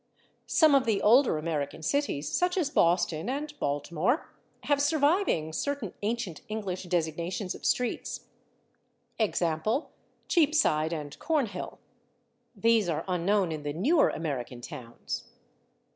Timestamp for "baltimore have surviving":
3.59-5.53